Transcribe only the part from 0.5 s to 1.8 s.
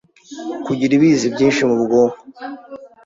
Kugira ibizi byinshi mu